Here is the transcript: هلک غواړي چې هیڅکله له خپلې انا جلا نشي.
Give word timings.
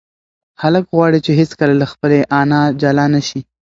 هلک 0.61 0.85
غواړي 0.95 1.19
چې 1.25 1.31
هیڅکله 1.39 1.73
له 1.81 1.87
خپلې 1.91 2.19
انا 2.39 2.61
جلا 2.81 3.05
نشي. 3.13 3.41